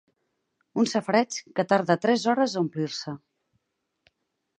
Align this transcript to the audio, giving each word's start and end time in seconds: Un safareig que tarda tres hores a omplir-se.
Un 0.83 0.87
safareig 0.93 1.37
que 1.59 1.65
tarda 1.73 1.97
tres 2.05 2.25
hores 2.31 2.57
a 2.57 2.63
omplir-se. 2.65 3.15